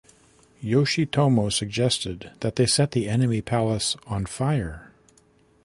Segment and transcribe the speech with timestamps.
[0.63, 4.89] Yoshitomo suggested that they set the enemy palace on fire.